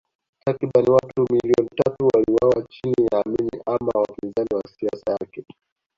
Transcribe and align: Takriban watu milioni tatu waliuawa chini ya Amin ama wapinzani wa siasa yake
Takriban 0.45 0.85
watu 0.89 1.25
milioni 1.33 1.69
tatu 1.83 2.07
waliuawa 2.13 2.67
chini 2.69 3.05
ya 3.11 3.25
Amin 3.25 3.49
ama 3.65 3.91
wapinzani 3.93 4.49
wa 4.55 4.63
siasa 4.69 5.11
yake 5.21 5.43